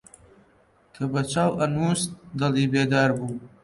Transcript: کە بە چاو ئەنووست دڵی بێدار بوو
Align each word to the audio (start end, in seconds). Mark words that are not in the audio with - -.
کە 0.93 1.03
بە 1.11 1.21
چاو 1.31 1.51
ئەنووست 1.59 2.09
دڵی 2.39 2.65
بێدار 2.73 3.09
بوو 3.17 3.37